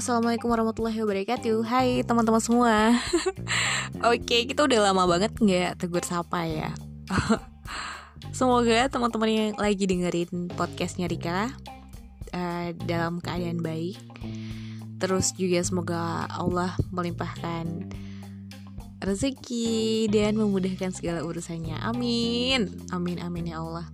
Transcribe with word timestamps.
Assalamualaikum 0.00 0.48
warahmatullahi 0.48 0.96
wabarakatuh. 1.04 1.60
Hai 1.60 2.00
teman-teman 2.08 2.40
semua. 2.40 2.96
Oke 4.08 4.48
kita 4.48 4.64
udah 4.64 4.88
lama 4.88 5.04
banget 5.04 5.28
nggak 5.36 5.76
tegur 5.76 6.00
sapa 6.00 6.48
ya. 6.48 6.72
Semoga 8.32 8.88
teman-teman 8.88 9.28
yang 9.28 9.52
lagi 9.60 9.84
dengerin 9.84 10.48
podcastnya 10.56 11.04
Rika 11.04 11.52
uh, 12.32 12.72
Dalam 12.88 13.20
keadaan 13.20 13.60
baik. 13.60 14.00
Terus 15.04 15.36
juga 15.36 15.60
semoga 15.60 16.24
Allah 16.32 16.72
melimpahkan 16.88 17.92
rezeki 19.04 20.08
dan 20.08 20.40
memudahkan 20.40 20.96
segala 20.96 21.28
urusannya. 21.28 21.76
Amin. 21.76 22.72
Amin 22.88 23.20
amin 23.20 23.52
ya 23.52 23.60
Allah. 23.60 23.84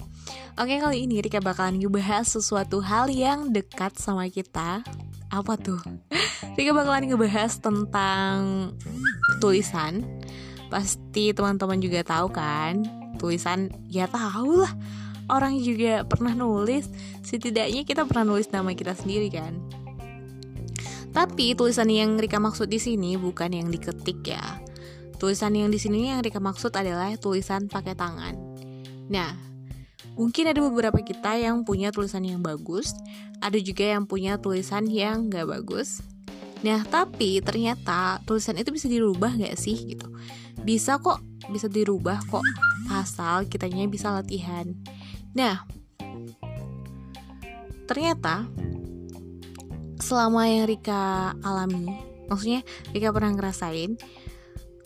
Oke 0.55 0.79
kali 0.79 1.11
ini 1.11 1.19
Rika 1.19 1.43
bakalan 1.43 1.83
ngebahas 1.83 2.31
sesuatu 2.31 2.79
hal 2.79 3.11
yang 3.11 3.51
dekat 3.51 3.99
sama 3.99 4.31
kita 4.31 4.87
Apa 5.37 5.61
tuh? 5.61 5.77
Rika 6.57 6.73
bakalan 6.73 7.13
ngebahas 7.13 7.61
tentang 7.61 8.73
tulisan. 9.45 10.01
Pasti 10.73 11.37
teman-teman 11.37 11.77
juga 11.77 12.01
tahu 12.01 12.33
kan? 12.33 12.81
Tulisan 13.21 13.69
ya 13.93 14.09
tahu 14.09 14.65
lah. 14.65 14.73
Orang 15.29 15.61
juga 15.61 16.09
pernah 16.09 16.33
nulis. 16.33 16.89
Setidaknya 17.21 17.85
kita 17.85 18.09
pernah 18.09 18.33
nulis 18.33 18.49
nama 18.49 18.73
kita 18.73 18.97
sendiri 18.97 19.29
kan? 19.29 19.53
Tapi 21.13 21.53
tulisan 21.53 21.93
yang 21.93 22.17
Rika 22.17 22.41
maksud 22.41 22.73
di 22.73 22.81
sini 22.81 23.21
bukan 23.21 23.53
yang 23.53 23.69
diketik 23.69 24.25
ya. 24.25 24.41
Tulisan 25.21 25.53
yang 25.53 25.69
di 25.69 25.77
sini 25.77 26.13
yang 26.13 26.25
Rika 26.25 26.41
maksud 26.41 26.73
adalah 26.73 27.13
tulisan 27.21 27.69
pakai 27.69 27.93
tangan. 27.93 28.37
Nah, 29.13 29.37
Mungkin 30.17 30.49
ada 30.49 30.65
beberapa 30.65 30.97
kita 31.05 31.37
yang 31.37 31.61
punya 31.61 31.93
tulisan 31.93 32.25
yang 32.25 32.41
bagus, 32.41 32.97
ada 33.45 33.61
juga 33.61 33.85
yang 33.85 34.09
punya 34.09 34.41
tulisan 34.41 34.89
yang 34.89 35.29
gak 35.29 35.45
bagus. 35.45 36.01
Nah, 36.65 36.81
tapi 36.89 37.45
ternyata 37.45 38.25
tulisan 38.25 38.57
itu 38.57 38.73
bisa 38.73 38.89
dirubah 38.89 39.37
gak 39.37 39.61
sih 39.61 39.77
gitu? 39.93 40.09
Bisa 40.65 40.97
kok, 40.97 41.21
bisa 41.53 41.69
dirubah 41.69 42.25
kok, 42.33 42.43
asal 42.89 43.45
kitanya 43.45 43.85
bisa 43.93 44.09
latihan. 44.09 44.65
Nah, 45.37 45.69
ternyata 47.85 48.49
selama 50.01 50.49
yang 50.49 50.65
Rika 50.65 51.37
alami, 51.45 51.93
maksudnya 52.33 52.65
Rika 52.97 53.13
pernah 53.13 53.37
ngerasain, 53.37 54.01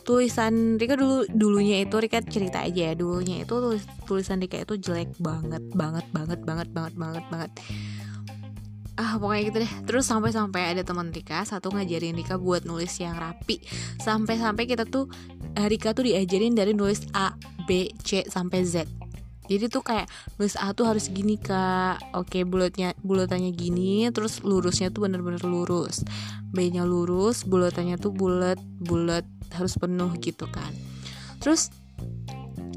tulisan 0.02 0.76
Rika 0.80 0.96
dulu 0.98 1.28
dulunya 1.30 1.84
itu 1.84 1.96
Rika. 1.96 2.20
Cerita 2.24 2.64
aja 2.64 2.90
ya 2.90 2.94
dulunya 2.96 3.44
itu 3.44 3.54
tulis, 3.54 3.84
tulisan 4.04 4.40
Rika 4.40 4.60
itu 4.60 4.76
jelek 4.76 5.14
banget 5.20 5.62
banget 5.72 6.06
banget 6.12 6.40
banget 6.44 6.68
banget 6.72 6.94
banget 6.98 7.24
banget. 7.30 7.50
Ah 9.00 9.16
pokoknya 9.16 9.42
gitu 9.48 9.58
deh. 9.64 9.72
Terus 9.88 10.04
sampai 10.04 10.30
sampai 10.30 10.76
ada 10.76 10.84
teman 10.84 11.08
Rika 11.08 11.42
satu 11.48 11.72
ngajarin 11.72 12.12
Rika 12.18 12.36
buat 12.36 12.68
nulis 12.68 12.92
yang 13.00 13.16
rapi. 13.16 13.62
Sampai 13.96 14.36
sampai 14.36 14.68
kita 14.68 14.84
tuh 14.84 15.08
eh, 15.56 15.66
Rika 15.70 15.96
tuh 15.96 16.04
diajarin 16.04 16.52
dari 16.52 16.76
nulis 16.76 17.08
A 17.16 17.32
B 17.64 17.88
C 18.04 18.28
sampai 18.28 18.60
Z 18.66 18.99
jadi 19.50 19.66
tuh 19.66 19.82
kayak 19.82 20.06
nulis 20.38 20.54
A 20.54 20.70
tuh 20.70 20.86
harus 20.86 21.10
gini 21.10 21.34
kak. 21.34 21.98
Oke 22.14 22.46
bulatnya 22.46 22.94
bulatannya 23.02 23.50
gini 23.50 24.06
terus 24.14 24.46
lurusnya 24.46 24.94
tuh 24.94 25.10
bener-bener 25.10 25.42
lurus. 25.42 26.06
B 26.54 26.70
nya 26.70 26.86
lurus 26.86 27.42
bulatannya 27.42 27.98
tuh 27.98 28.14
bulat 28.14 28.62
bulat 28.78 29.26
harus 29.50 29.74
penuh 29.74 30.14
gitu 30.22 30.46
kan. 30.46 30.70
Terus 31.42 31.74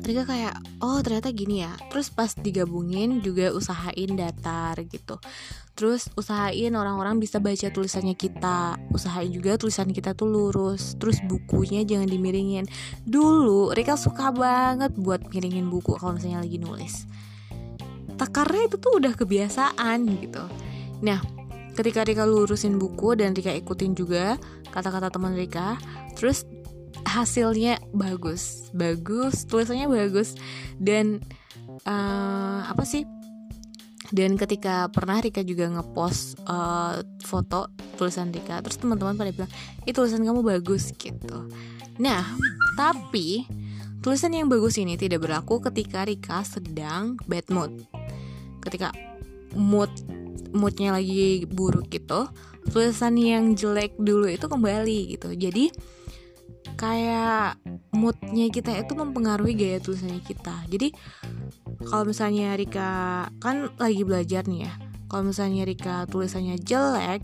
Rika 0.03 0.27
kayak 0.27 0.57
oh 0.83 0.99
ternyata 0.99 1.29
gini 1.29 1.61
ya. 1.61 1.77
Terus 1.94 2.09
pas 2.09 2.33
digabungin 2.33 3.21
juga 3.21 3.53
usahain 3.53 4.17
datar 4.17 4.75
gitu 4.89 5.21
terus 5.73 6.09
usahain 6.13 6.73
orang-orang 6.77 7.17
bisa 7.17 7.41
baca 7.41 7.69
tulisannya 7.73 8.13
kita. 8.13 8.77
Usahain 8.93 9.34
juga 9.34 9.57
tulisan 9.57 9.89
kita 9.89 10.13
tuh 10.13 10.29
lurus. 10.29 10.94
Terus 11.01 11.17
bukunya 11.25 11.81
jangan 11.81 12.06
dimiringin. 12.06 12.69
Dulu 13.06 13.73
Rika 13.73 13.97
suka 13.97 14.29
banget 14.29 14.94
buat 14.94 15.25
miringin 15.34 15.67
buku 15.69 15.97
kalau 15.97 16.17
misalnya 16.17 16.45
lagi 16.45 16.61
nulis. 16.61 17.09
Tak 18.13 18.29
karena 18.29 18.69
itu 18.69 18.78
tuh 18.78 19.01
udah 19.01 19.13
kebiasaan 19.17 20.06
gitu. 20.22 20.44
Nah 21.01 21.19
ketika 21.73 22.05
Rika 22.05 22.29
lurusin 22.29 22.78
buku 22.78 23.17
dan 23.17 23.34
Rika 23.34 23.50
ikutin 23.57 23.97
juga 23.97 24.38
kata-kata 24.69 25.09
teman 25.09 25.34
Rika 25.34 25.81
terus 26.13 26.45
hasilnya 27.09 27.81
bagus. 27.97 28.69
Bagus 28.78 29.50
tulisannya 29.50 29.90
bagus. 29.90 30.38
Dan 30.78 31.25
uh, 31.90 32.61
apa 32.69 32.85
sih 32.85 33.09
dan 34.13 34.38
ketika 34.38 34.94
pernah 34.94 35.18
Rika 35.18 35.41
juga 35.41 35.66
ngepost 35.74 36.38
uh, 36.46 37.01
foto 37.25 37.74
tulisan 37.97 38.29
Rika 38.29 38.62
terus 38.62 38.78
teman-teman 38.78 39.18
pada 39.18 39.34
bilang 39.34 39.50
itu 39.90 39.97
tulisan 39.97 40.22
kamu 40.22 40.46
bagus 40.46 40.94
gitu. 40.94 41.50
Nah 41.97 42.22
tapi 42.78 43.50
tulisan 44.06 44.38
yang 44.38 44.46
bagus 44.46 44.78
ini 44.78 44.94
tidak 45.02 45.25
berlaku 45.25 45.57
ketika 45.66 46.06
Rika 46.06 46.46
sedang 46.46 47.18
bad 47.25 47.50
mood. 47.50 47.73
Ketika 48.62 48.94
mood 49.57 49.90
moodnya 50.53 50.94
lagi 50.94 51.50
buruk 51.50 51.90
gitu 51.90 52.29
tulisan 52.69 53.18
yang 53.18 53.57
jelek 53.57 53.97
dulu 53.97 54.29
itu 54.29 54.46
kembali 54.46 55.18
gitu. 55.18 55.34
Jadi 55.34 55.73
kayak 56.75 57.59
moodnya 57.94 58.50
kita 58.50 58.74
itu 58.75 58.94
mempengaruhi 58.97 59.53
gaya 59.56 59.78
tulisannya 59.79 60.22
kita. 60.25 60.66
Jadi 60.68 60.91
kalau 61.85 62.09
misalnya 62.09 62.57
Rika 62.57 63.29
kan 63.38 63.72
lagi 63.78 64.01
belajar 64.03 64.47
nih 64.47 64.68
ya. 64.68 64.73
Kalau 65.07 65.29
misalnya 65.29 65.63
Rika 65.68 66.09
tulisannya 66.09 66.57
jelek 66.57 67.22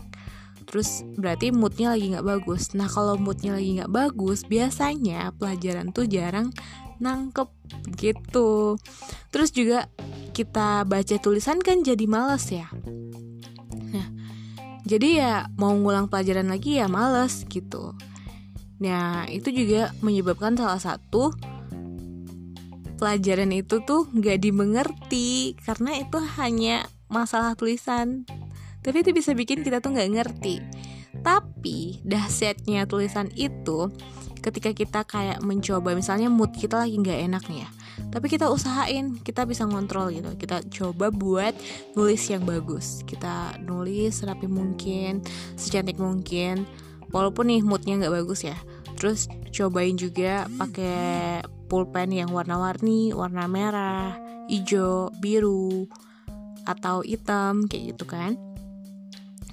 terus 0.70 1.02
berarti 1.18 1.50
moodnya 1.50 1.92
lagi 1.96 2.14
nggak 2.14 2.26
bagus. 2.26 2.72
Nah 2.78 2.86
kalau 2.86 3.18
moodnya 3.18 3.58
lagi 3.58 3.82
nggak 3.82 3.90
bagus 3.90 4.46
biasanya 4.46 5.34
pelajaran 5.34 5.90
tuh 5.90 6.06
jarang 6.06 6.54
nangkep 7.02 7.50
gitu. 7.98 8.78
Terus 9.34 9.50
juga 9.50 9.90
kita 10.30 10.86
baca 10.86 11.16
tulisan 11.18 11.58
kan 11.58 11.82
jadi 11.82 12.06
males 12.06 12.46
ya. 12.54 12.70
Nah 13.90 14.06
jadi 14.86 15.08
ya 15.10 15.34
mau 15.58 15.74
ngulang 15.74 16.06
pelajaran 16.06 16.46
lagi 16.46 16.78
ya 16.78 16.86
males 16.86 17.42
gitu 17.50 17.98
nah 18.80 19.28
itu 19.28 19.52
juga 19.52 19.92
menyebabkan 20.00 20.56
salah 20.56 20.80
satu 20.80 21.36
pelajaran 22.96 23.52
itu 23.52 23.80
tuh 23.84 24.08
gak 24.12 24.44
dimengerti 24.44 25.56
karena 25.64 26.00
itu 26.00 26.20
hanya 26.40 26.84
masalah 27.08 27.56
tulisan. 27.56 28.28
Tapi 28.80 29.04
itu 29.04 29.12
bisa 29.12 29.32
bikin 29.32 29.64
kita 29.64 29.80
tuh 29.80 29.96
gak 29.96 30.12
ngerti. 30.12 30.60
Tapi 31.20 32.00
dahsyatnya 32.04 32.84
tulisan 32.84 33.32
itu 33.36 33.88
ketika 34.40 34.72
kita 34.72 35.00
kayak 35.04 35.40
mencoba 35.44 35.92
misalnya 35.92 36.28
mood 36.32 36.52
kita 36.56 36.80
lagi 36.80 36.96
gak 37.00 37.20
enak 37.28 37.44
nih 37.48 37.60
ya 37.64 37.70
tapi 38.08 38.32
kita 38.32 38.48
usahain 38.48 39.20
kita 39.20 39.44
bisa 39.44 39.68
ngontrol 39.68 40.08
gitu. 40.10 40.32
Kita 40.40 40.64
coba 40.66 41.12
buat 41.12 41.52
nulis 41.92 42.24
yang 42.32 42.48
bagus. 42.48 43.04
Kita 43.04 43.60
nulis 43.60 44.24
rapi 44.24 44.48
mungkin 44.48 45.20
secantik 45.60 46.00
mungkin 46.00 46.64
walaupun 47.10 47.50
nih 47.50 47.62
moodnya 47.62 48.00
nggak 48.00 48.14
bagus 48.22 48.46
ya 48.46 48.56
terus 48.98 49.26
cobain 49.50 49.98
juga 49.98 50.46
pakai 50.58 51.40
pulpen 51.70 52.10
yang 52.10 52.34
warna-warni, 52.34 53.14
warna 53.14 53.46
merah, 53.46 54.18
hijau, 54.50 55.14
biru, 55.22 55.86
atau 56.66 57.06
hitam 57.06 57.70
kayak 57.70 57.94
gitu 57.94 58.04
kan. 58.10 58.34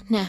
Nah, 0.10 0.26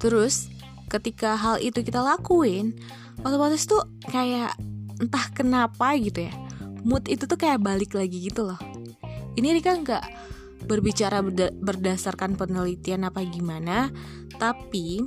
terus 0.00 0.48
ketika 0.88 1.36
hal 1.36 1.60
itu 1.60 1.84
kita 1.84 2.00
lakuin, 2.00 2.72
otomatis 3.20 3.68
tuh 3.68 3.84
kayak 4.08 4.56
entah 4.96 5.26
kenapa 5.36 5.92
gitu 6.00 6.26
ya, 6.26 6.34
mood 6.82 7.04
itu 7.06 7.28
tuh 7.28 7.36
kayak 7.36 7.60
balik 7.60 7.92
lagi 7.92 8.24
gitu 8.24 8.48
loh. 8.48 8.58
Ini 9.36 9.54
Rika 9.60 9.76
nggak 9.76 10.04
berbicara 10.64 11.20
berdasarkan 11.52 12.34
penelitian 12.34 13.06
apa 13.06 13.22
gimana, 13.28 13.92
tapi 14.40 15.04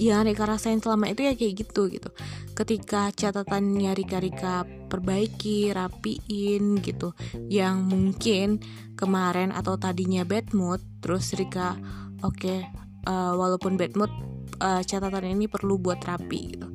yang 0.00 0.24
Rika 0.24 0.48
rasain 0.48 0.80
selama 0.80 1.12
itu 1.12 1.26
ya 1.26 1.32
kayak 1.36 1.54
gitu 1.66 1.88
gitu. 1.92 2.10
Ketika 2.52 3.12
catatannya 3.12 3.92
Rika-Rika 3.92 4.88
perbaiki, 4.88 5.72
rapiin 5.72 6.80
gitu. 6.80 7.16
Yang 7.48 7.76
mungkin 7.88 8.48
kemarin 8.96 9.50
atau 9.52 9.76
tadinya 9.76 10.22
bad 10.22 10.52
mood 10.56 10.80
terus 11.02 11.34
Rika 11.34 11.76
oke 12.22 12.38
okay, 12.38 12.58
uh, 13.08 13.10
eh, 13.10 13.32
walaupun 13.34 13.74
bad 13.74 13.96
mood 13.98 14.12
uh, 14.62 14.80
catatan 14.84 15.26
ini 15.26 15.50
perlu 15.50 15.76
buat 15.80 16.00
rapi 16.00 16.40
gitu. 16.56 16.68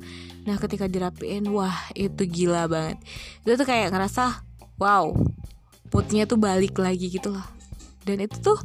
Nah 0.44 0.56
ketika 0.60 0.86
dirapiin 0.88 1.48
wah 1.50 1.88
itu 1.96 2.24
gila 2.28 2.68
banget. 2.68 3.00
Itu 3.42 3.56
tuh 3.56 3.66
kayak 3.68 3.92
ngerasa 3.94 4.44
wow 4.78 5.10
moodnya 5.88 6.28
tuh 6.28 6.36
balik 6.36 6.76
lagi 6.78 7.08
gitu 7.08 7.32
loh. 7.32 7.46
Dan 8.04 8.24
itu 8.24 8.40
tuh 8.40 8.58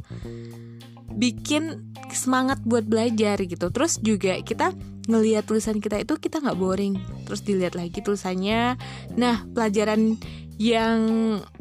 bikin 1.14 1.94
semangat 2.10 2.62
buat 2.62 2.86
belajar 2.86 3.40
gitu. 3.42 3.70
Terus 3.70 3.98
juga 4.02 4.38
kita 4.42 4.74
ngelihat 5.04 5.44
tulisan 5.44 5.78
kita 5.80 6.00
itu 6.00 6.16
kita 6.18 6.40
nggak 6.40 6.58
boring. 6.58 6.98
Terus 7.26 7.40
dilihat 7.42 7.74
lagi 7.78 8.00
tulisannya. 8.00 8.76
Nah 9.16 9.46
pelajaran 9.52 10.18
yang 10.54 10.98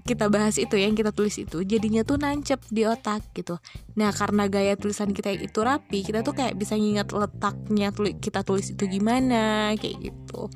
kita 0.06 0.30
bahas 0.30 0.62
itu 0.62 0.78
yang 0.78 0.94
kita 0.94 1.10
tulis 1.10 1.34
itu 1.42 1.66
jadinya 1.66 2.06
tuh 2.06 2.22
nancep 2.22 2.62
di 2.70 2.86
otak 2.86 3.26
gitu. 3.34 3.58
Nah 3.98 4.14
karena 4.14 4.46
gaya 4.46 4.78
tulisan 4.78 5.16
kita 5.16 5.34
itu 5.34 5.60
rapi 5.66 6.06
kita 6.06 6.22
tuh 6.22 6.38
kayak 6.38 6.54
bisa 6.54 6.78
nginget 6.78 7.10
letaknya 7.10 7.90
tulis 7.90 8.14
kita 8.22 8.46
tulis 8.46 8.70
itu 8.70 8.86
gimana 8.86 9.74
kayak 9.82 10.14
gitu. 10.14 10.52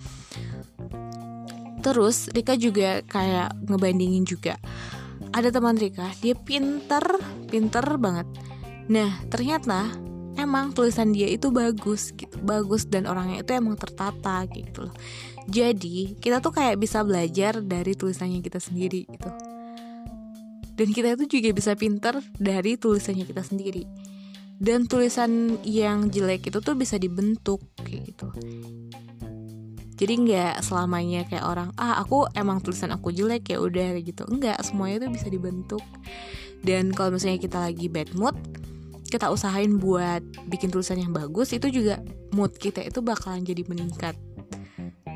Terus 1.81 2.29
Rika 2.29 2.53
juga 2.59 3.01
kayak 3.07 3.57
ngebandingin 3.65 4.27
juga. 4.27 4.61
Ada 5.33 5.49
teman 5.49 5.77
Rika 5.79 6.13
dia 6.21 6.38
pinter 6.38 7.03
pinter 7.49 7.85
banget 7.97 8.27
nah 8.88 9.19
ternyata 9.28 9.92
emang 10.38 10.72
tulisan 10.72 11.12
dia 11.12 11.28
itu 11.28 11.50
bagus 11.50 12.13
gitu. 12.13 12.38
Bagus 12.45 12.86
dan 12.88 13.10
orangnya 13.10 13.42
itu 13.42 13.51
emang 13.57 13.75
tertata 13.75 14.45
gitu 14.54 14.88
loh. 14.88 14.95
Jadi 15.50 16.16
kita 16.22 16.39
tuh 16.39 16.54
kayak 16.54 16.78
bisa 16.78 17.01
belajar 17.01 17.60
dari 17.60 17.98
tulisannya 17.98 18.39
kita 18.39 18.62
sendiri 18.62 19.10
gitu. 19.10 19.30
Dan 20.78 20.94
kita 20.94 21.18
itu 21.18 21.25
juga 21.25 21.50
bisa 21.57 21.74
pinter 21.74 22.22
dari 22.38 22.78
tulisannya 22.78 23.25
kita 23.25 23.42
sendiri. 23.42 23.84
Dan 24.57 24.86
tulisan 24.86 25.57
yang 25.66 26.13
jelek 26.13 26.54
itu 26.54 26.62
tuh 26.62 26.78
bisa 26.78 27.01
dibentuk 27.01 27.62
gitu. 27.90 28.30
Jadi 29.98 30.13
nggak 30.13 30.62
selamanya 30.62 31.25
kayak 31.25 31.45
orang 31.45 31.74
ah 31.81 31.98
aku 31.98 32.30
emang 32.38 32.62
tulisan 32.62 32.94
aku 32.94 33.10
jelek 33.10 33.50
ya 33.50 33.57
udah 33.57 33.98
gitu. 33.98 34.30
Enggak 34.30 34.62
semuanya 34.62 35.01
itu 35.01 35.18
bisa 35.18 35.28
dibentuk. 35.33 35.81
Dan 36.62 36.94
kalau 36.94 37.18
misalnya 37.18 37.42
kita 37.42 37.57
lagi 37.57 37.90
bad 37.90 38.13
mood 38.13 38.38
kita 39.07 39.31
usahain 39.31 39.80
buat 39.80 40.19
bikin 40.51 40.68
tulisan 40.68 41.00
yang 41.00 41.15
bagus 41.15 41.56
itu 41.56 41.71
juga 41.71 42.04
mood 42.36 42.54
kita 42.59 42.83
itu 42.83 43.00
bakalan 43.00 43.48
jadi 43.48 43.63
meningkat. 43.65 44.15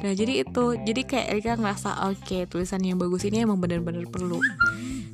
Nah 0.02 0.12
jadi 0.18 0.48
itu 0.48 0.64
jadi 0.82 1.02
kayak 1.06 1.28
Erika 1.30 1.54
ngerasa 1.60 2.10
oke 2.10 2.24
okay, 2.26 2.50
tulisan 2.50 2.82
yang 2.82 2.98
bagus 2.98 3.28
ini 3.28 3.44
emang 3.44 3.62
bener-bener 3.62 4.08
perlu. 4.10 4.42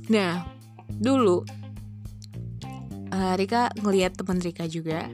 Nah 0.07 0.47
dulu 0.88 1.44
uh, 3.12 3.33
Rika 3.35 3.74
ngeliat 3.83 4.15
teman 4.15 4.39
Rika 4.39 4.63
juga 4.69 5.12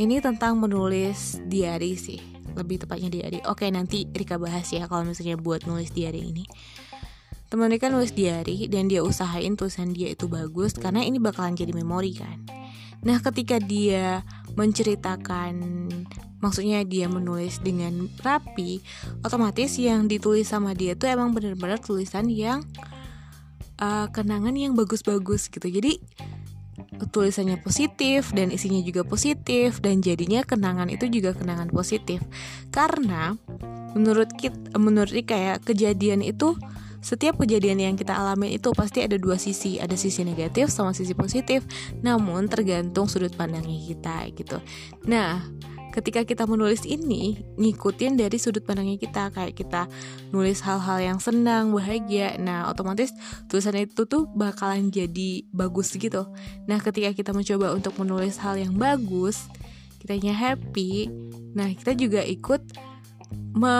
ini 0.00 0.24
tentang 0.24 0.56
menulis 0.56 1.36
diary 1.44 2.00
sih 2.00 2.20
lebih 2.56 2.84
tepatnya 2.84 3.12
diary. 3.12 3.44
Oke 3.44 3.68
nanti 3.68 4.08
Rika 4.08 4.40
bahas 4.40 4.70
ya 4.72 4.88
kalau 4.88 5.04
misalnya 5.04 5.36
buat 5.36 5.68
nulis 5.68 5.92
diary 5.92 6.32
ini 6.32 6.44
teman 7.52 7.68
Rika 7.68 7.92
nulis 7.92 8.16
diary 8.16 8.64
dan 8.64 8.88
dia 8.88 9.04
usahain 9.04 9.52
tulisan 9.60 9.92
dia 9.92 10.08
itu 10.08 10.24
bagus 10.24 10.72
karena 10.72 11.04
ini 11.04 11.20
bakalan 11.20 11.52
jadi 11.52 11.76
memori 11.76 12.16
kan? 12.16 12.40
Nah 13.04 13.20
ketika 13.20 13.60
dia 13.60 14.24
menceritakan 14.56 15.60
maksudnya 16.40 16.80
dia 16.88 17.12
menulis 17.12 17.60
dengan 17.60 18.08
rapi 18.24 18.80
otomatis 19.20 19.76
yang 19.76 20.08
ditulis 20.08 20.48
sama 20.48 20.72
dia 20.72 20.96
tuh 20.96 21.12
emang 21.12 21.36
bener-bener 21.36 21.76
tulisan 21.76 22.32
yang 22.32 22.64
uh, 23.76 24.08
kenangan 24.08 24.56
yang 24.56 24.72
bagus-bagus 24.72 25.52
gitu. 25.52 25.68
Jadi 25.68 26.00
tulisannya 27.12 27.60
positif 27.60 28.32
dan 28.32 28.48
isinya 28.48 28.80
juga 28.80 29.04
positif 29.04 29.84
dan 29.84 30.00
jadinya 30.00 30.40
kenangan 30.40 30.88
itu 30.88 31.04
juga 31.12 31.36
kenangan 31.36 31.68
positif. 31.68 32.24
Karena 32.72 33.36
menurut 33.92 34.32
kita 34.40 34.80
menurut 34.80 35.12
kayak 35.12 35.68
kejadian 35.68 36.24
itu 36.24 36.56
setiap 37.02 37.36
kejadian 37.36 37.82
yang 37.82 37.94
kita 37.98 38.14
alami 38.14 38.54
itu 38.54 38.70
pasti 38.72 39.02
ada 39.02 39.18
dua 39.18 39.34
sisi, 39.36 39.82
ada 39.82 39.98
sisi 39.98 40.22
negatif 40.22 40.70
sama 40.70 40.94
sisi 40.94 41.12
positif. 41.12 41.66
Namun 42.00 42.46
tergantung 42.46 43.10
sudut 43.10 43.34
pandangnya 43.34 43.82
kita 43.82 44.30
gitu. 44.32 44.62
Nah, 45.10 45.42
ketika 45.92 46.24
kita 46.24 46.48
menulis 46.48 46.88
ini 46.88 47.44
ngikutin 47.60 48.16
dari 48.16 48.40
sudut 48.40 48.64
pandangnya 48.64 48.96
kita 48.96 49.28
kayak 49.28 49.52
kita 49.52 49.84
nulis 50.32 50.64
hal-hal 50.64 50.98
yang 50.98 51.18
senang 51.20 51.68
bahagia 51.70 52.40
nah 52.40 52.72
otomatis 52.72 53.12
tulisan 53.46 53.76
itu 53.76 54.08
tuh 54.08 54.24
bakalan 54.32 54.88
jadi 54.88 55.44
bagus 55.52 55.92
gitu 55.92 56.32
nah 56.64 56.80
ketika 56.80 57.12
kita 57.12 57.30
mencoba 57.36 57.76
untuk 57.76 57.92
menulis 58.00 58.40
hal 58.40 58.56
yang 58.56 58.72
bagus 58.72 59.52
kitanya 60.00 60.32
happy 60.32 61.12
nah 61.52 61.68
kita 61.68 61.92
juga 61.92 62.24
ikut 62.24 62.64
me 63.52 63.76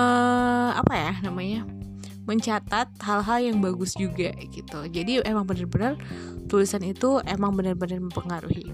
apa 0.77 0.93
ya 0.93 1.13
namanya 1.25 1.65
mencatat 2.25 2.89
hal-hal 3.03 3.39
yang 3.43 3.59
bagus 3.59 3.99
juga 3.99 4.31
gitu. 4.39 4.87
Jadi 4.87 5.23
emang 5.27 5.47
bener-bener 5.47 5.99
tulisan 6.47 6.83
itu 6.87 7.19
emang 7.27 7.55
bener-bener 7.59 7.99
mempengaruhi. 7.99 8.71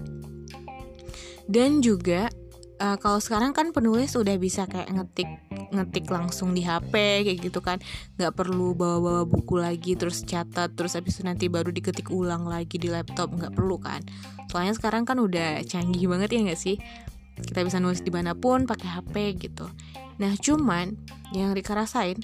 Dan 1.49 1.81
juga 1.81 2.29
uh, 2.77 2.97
kalau 3.01 3.17
sekarang 3.17 3.57
kan 3.57 3.73
penulis 3.73 4.13
udah 4.13 4.37
bisa 4.37 4.69
kayak 4.69 4.89
ngetik 4.93 5.29
ngetik 5.69 6.09
langsung 6.09 6.53
di 6.53 6.61
HP 6.65 7.25
kayak 7.25 7.39
gitu 7.41 7.59
kan. 7.61 7.77
Nggak 8.17 8.33
perlu 8.37 8.73
bawa-bawa 8.73 9.25
buku 9.25 9.57
lagi 9.57 9.93
terus 9.97 10.21
catat 10.21 10.73
terus 10.73 10.93
habis 10.93 11.17
itu 11.17 11.25
nanti 11.25 11.45
baru 11.49 11.69
diketik 11.69 12.09
ulang 12.09 12.45
lagi 12.45 12.77
di 12.77 12.89
laptop 12.89 13.33
nggak 13.33 13.53
perlu 13.53 13.77
kan. 13.81 14.01
Soalnya 14.49 14.73
sekarang 14.77 15.05
kan 15.05 15.17
udah 15.17 15.61
canggih 15.65 16.09
banget 16.09 16.37
ya 16.37 16.39
nggak 16.45 16.61
sih? 16.61 16.77
Kita 17.39 17.63
bisa 17.63 17.79
nulis 17.79 18.03
di 18.05 18.11
mana 18.11 18.33
pun 18.37 18.69
pakai 18.69 18.99
HP 18.99 19.15
gitu. 19.41 19.69
Nah 20.19 20.33
cuman 20.35 20.93
yang 21.31 21.53
Rika 21.53 21.77
rasain 21.77 22.17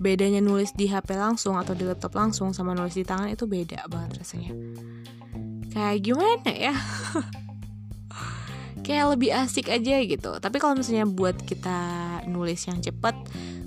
bedanya 0.00 0.40
nulis 0.40 0.72
di 0.72 0.88
HP 0.88 1.12
langsung 1.14 1.60
atau 1.60 1.76
di 1.76 1.84
laptop 1.84 2.16
langsung 2.16 2.56
sama 2.56 2.72
nulis 2.72 2.96
di 2.96 3.04
tangan 3.04 3.28
itu 3.28 3.44
beda 3.44 3.84
banget 3.86 4.24
rasanya. 4.24 4.52
Kayak 5.70 5.98
gimana 6.00 6.50
ya? 6.50 6.74
Kayak 8.86 9.06
lebih 9.12 9.30
asik 9.36 9.68
aja 9.68 10.00
gitu. 10.02 10.40
Tapi 10.40 10.56
kalau 10.56 10.74
misalnya 10.74 11.04
buat 11.04 11.36
kita 11.44 11.78
nulis 12.26 12.64
yang 12.64 12.80
cepat 12.80 13.14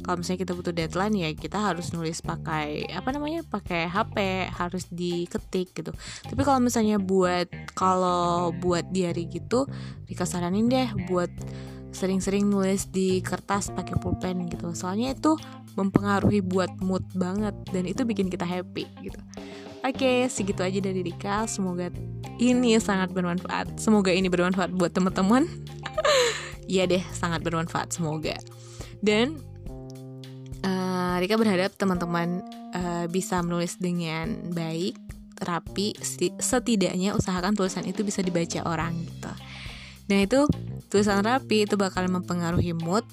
kalau 0.03 0.19
misalnya 0.19 0.44
kita 0.44 0.53
butuh 0.53 0.74
deadline 0.75 1.15
ya 1.15 1.30
kita 1.31 1.57
harus 1.63 1.95
nulis 1.95 2.19
pakai 2.19 2.91
apa 2.91 3.15
namanya 3.15 3.39
pakai 3.47 3.88
HP 3.88 4.15
harus 4.51 4.83
diketik 4.91 5.71
gitu. 5.71 5.95
Tapi 6.27 6.41
kalau 6.44 6.59
misalnya 6.59 7.00
buat 7.00 7.47
kalau 7.71 8.51
buat 8.51 8.91
diary 8.91 9.31
gitu 9.31 9.63
dikasaranin 10.12 10.68
deh 10.68 10.89
buat 11.07 11.31
sering-sering 11.95 12.51
nulis 12.51 12.91
di 12.91 13.24
kertas 13.24 13.71
pakai 13.71 13.95
pulpen 13.95 14.51
gitu. 14.51 14.75
Soalnya 14.75 15.15
itu 15.15 15.39
mempengaruhi 15.73 16.41
buat 16.45 16.69
mood 16.79 17.03
banget 17.17 17.53
dan 17.73 17.83
itu 17.89 18.05
bikin 18.05 18.29
kita 18.29 18.45
happy 18.45 18.85
gitu. 19.01 19.19
Oke 19.83 20.31
segitu 20.31 20.63
aja 20.63 20.79
dari 20.79 21.03
Rika 21.03 21.43
semoga 21.49 21.91
ini 22.39 22.79
sangat 22.79 23.11
bermanfaat. 23.11 23.77
Semoga 23.77 24.15
ini 24.15 24.31
bermanfaat 24.31 24.71
buat 24.73 24.93
teman-teman. 24.93 25.45
Iya 26.63 26.87
deh 26.87 27.03
sangat 27.11 27.43
bermanfaat 27.43 27.91
semoga. 27.91 28.39
Dan 29.03 29.35
uh, 30.63 31.19
Rika 31.19 31.35
berharap 31.35 31.75
teman-teman 31.75 32.39
uh, 32.71 33.05
bisa 33.11 33.43
menulis 33.43 33.75
dengan 33.75 34.55
baik 34.55 34.95
rapi 35.43 35.91
setidaknya 36.39 37.12
usahakan 37.12 37.51
tulisan 37.51 37.83
itu 37.83 38.01
bisa 38.07 38.24
dibaca 38.24 38.63
orang 38.63 38.95
gitu. 39.03 39.31
Nah 40.07 40.19
itu 40.24 40.48
tulisan 40.88 41.19
rapi 41.19 41.67
itu 41.67 41.75
bakal 41.75 42.07
mempengaruhi 42.07 42.71
mood 42.71 43.03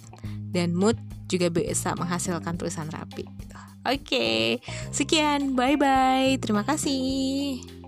dan 0.54 0.74
mood 0.74 0.98
juga 1.30 1.46
bisa 1.54 1.94
menghasilkan 1.94 2.58
tulisan 2.58 2.90
rapi. 2.90 3.22
Gitu. 3.22 3.56
Oke, 3.86 4.60
sekian, 4.92 5.56
bye 5.56 5.78
bye, 5.78 6.36
terima 6.42 6.66
kasih. 6.66 7.79